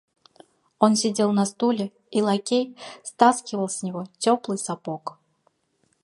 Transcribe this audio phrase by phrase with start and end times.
[0.79, 5.19] Он сидел на стуле, и лакей стаскивал с него теплый сапог.